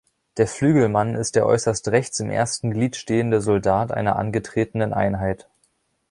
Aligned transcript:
Der 0.37 0.47
Flügelmann 0.47 1.13
ist 1.13 1.35
der 1.35 1.45
äußerst 1.45 1.89
rechts 1.89 2.19
im 2.21 2.31
ersten 2.31 2.71
Glied 2.71 2.95
stehende 2.95 3.39
Soldat 3.39 3.91
einer 3.91 4.15
angetretenen 4.15 4.95
Einheit. 4.95 5.47